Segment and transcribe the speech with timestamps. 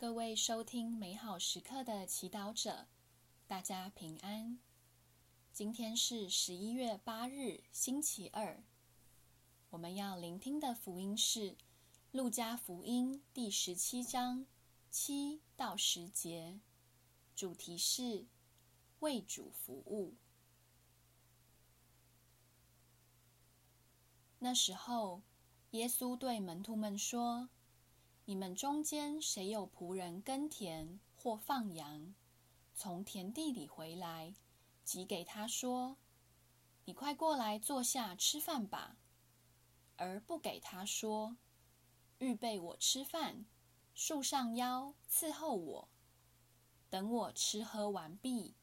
[0.00, 2.86] 各位收听美好时刻的祈祷者，
[3.46, 4.58] 大家平安。
[5.52, 8.64] 今天是十一月八日，星期二。
[9.68, 11.50] 我们要聆听的福音是
[12.12, 14.46] 《路加福音》第十七章
[14.90, 16.60] 七到十节，
[17.36, 18.24] 主题是
[19.00, 20.14] 为主服务。
[24.38, 25.20] 那时候，
[25.72, 27.50] 耶稣对门徒们说。
[28.30, 32.14] 你们中间谁有仆人耕田或放羊，
[32.76, 34.36] 从田地里回来，
[34.84, 35.96] 即给他说
[36.86, 38.96] ：“你快过来坐下吃饭吧。”
[39.98, 41.38] 而不给他说
[42.22, 43.46] ：“预备我吃饭，
[43.96, 45.88] 束上腰伺候我，
[46.88, 48.54] 等我吃喝完毕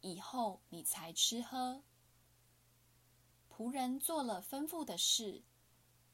[0.00, 1.82] 以后，你才吃喝。”
[3.54, 5.42] 仆人做了吩咐的事，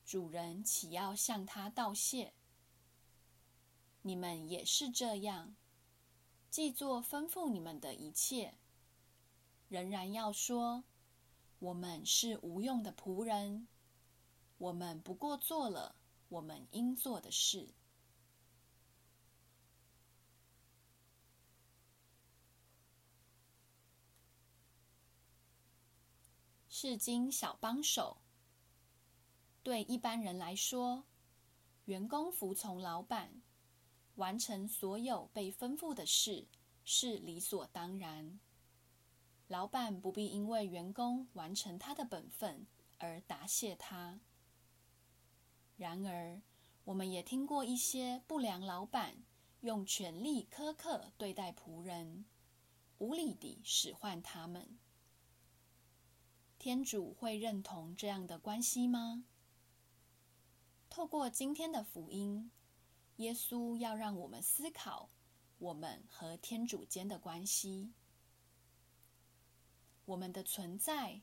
[0.04, 2.34] 主人岂要向他道谢？
[4.08, 5.54] 你们也是这样，
[6.48, 8.54] 既做吩咐你们的一切，
[9.68, 10.82] 仍然要说：
[11.58, 13.68] 我们是无用的仆人，
[14.56, 15.94] 我们不过做了
[16.30, 17.74] 我们应做的事。
[26.70, 28.22] 是经小帮手。
[29.62, 31.04] 对一般人来说，
[31.84, 33.42] 员工服从老板。
[34.18, 36.46] 完成所有被吩咐的事
[36.84, 38.38] 是理所当然。
[39.46, 42.66] 老板不必因为员工完成他的本分
[42.98, 44.20] 而答谢他。
[45.76, 46.42] 然而，
[46.84, 49.22] 我们也听过一些不良老板
[49.60, 52.24] 用权力苛刻对待仆人，
[52.98, 54.78] 无理地使唤他们。
[56.58, 59.24] 天主会认同这样的关系吗？
[60.90, 62.50] 透过今天的福音。
[63.18, 65.10] 耶稣要让我们思考
[65.58, 67.92] 我们和天主间的关系。
[70.04, 71.20] 我们的存在、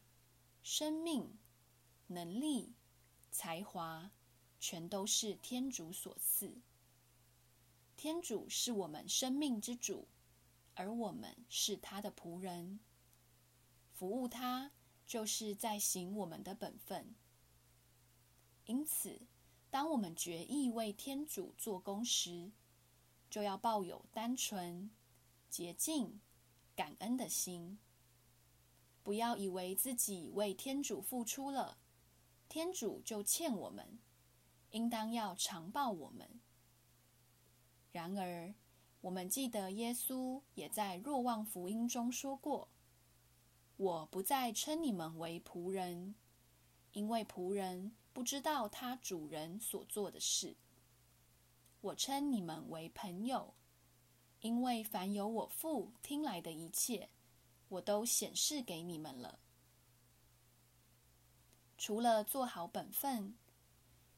[0.62, 1.38] 生命、
[2.08, 2.74] 能力、
[3.32, 4.12] 才华，
[4.60, 6.58] 全都是天主所赐。
[7.96, 10.10] 天主是我们生命之主，
[10.74, 12.82] 而我们是他的仆人。
[13.94, 14.74] 服务他，
[15.08, 17.16] 就是在行我们的本分。
[18.66, 19.22] 因此。
[19.76, 22.50] 当我们决意为天主做工时，
[23.30, 24.90] 就要抱有单纯、
[25.50, 26.22] 洁净、
[26.74, 27.78] 感恩的心。
[29.04, 31.78] 不要以为自己为天主付出了，
[32.48, 34.00] 天主就欠我们，
[34.72, 36.40] 应当要常报我们。
[37.92, 38.56] 然而，
[39.02, 42.70] 我们记得耶稣也在若望福音中说过
[43.76, 46.16] ：“我不再称你们为仆人，
[46.94, 50.56] 因为仆人。”不知道他主人所做的事。
[51.82, 53.54] 我称你们为朋友，
[54.40, 57.10] 因为凡有我父听来的一切，
[57.68, 59.42] 我都显示给你们了。
[61.78, 63.38] 除了做好本分，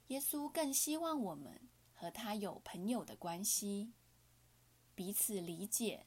[0.09, 3.93] 耶稣更希望我们和他有朋友的关系，
[4.93, 6.05] 彼此理解、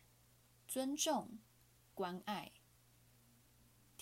[0.69, 1.41] 尊重、
[1.93, 2.53] 关爱。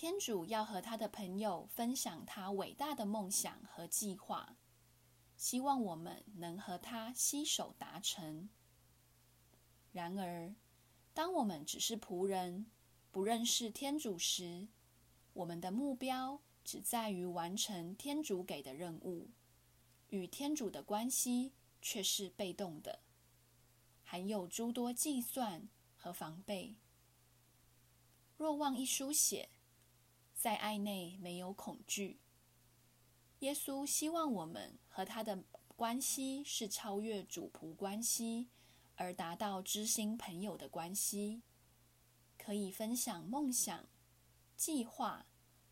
[0.01, 4.57] 天主要和他的朋友分享他伟大的梦想和计划，
[5.37, 8.49] 希望我们能和他携手达成。
[9.91, 10.55] 然而，
[11.13, 12.71] 当我们只是仆人，
[13.11, 14.69] 不认识天主时，
[15.33, 19.33] 我们的目标只在于完成天主给的任务，
[20.11, 23.01] 与天主的关系却是被动的，
[24.05, 26.77] 含有诸多计算和防备。
[28.37, 29.49] 若望一书写。
[30.39, 32.21] 在爱内没有恐惧。
[33.41, 35.43] 耶稣希望我们和他的
[35.75, 38.49] 关系是超越主仆关系，
[38.95, 41.43] 而达到知心朋友的关系，
[42.39, 43.89] 可以分享梦想、
[44.57, 45.27] 计划，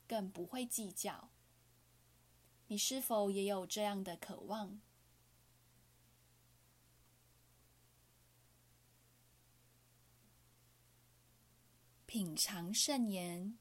[0.09, 1.31] 更不会计较。
[2.67, 4.81] 你是否也有这样的渴望？
[12.05, 13.57] 品尝圣言。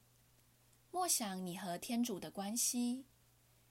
[0.96, 3.04] 默想你和天主的关系，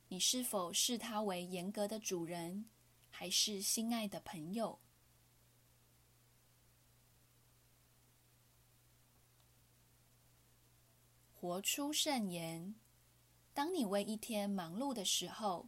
[0.10, 2.70] 你是否视他为严格的主人，
[3.10, 4.80] 还是心爱的朋友？
[11.34, 12.76] 活出圣言。
[13.56, 15.68] 当你为一天忙碌的时候，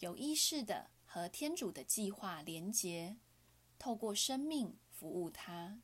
[0.00, 3.16] 有意识的和天主的计划连结，
[3.78, 5.80] 透过生命服务他。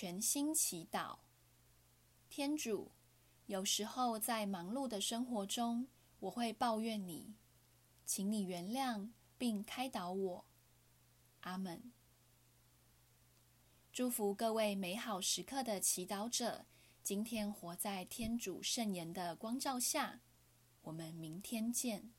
[0.00, 1.18] 全心祈祷，
[2.30, 2.92] 天主，
[3.44, 5.88] 有时候在忙碌的生活中，
[6.20, 7.34] 我会抱怨你，
[8.06, 10.46] 请你原谅并开导我。
[11.40, 11.92] 阿门。
[13.92, 16.64] 祝福各位美好时刻的祈祷者，
[17.02, 20.22] 今天活在天主圣言的光照下。
[20.80, 22.14] 我们明天见。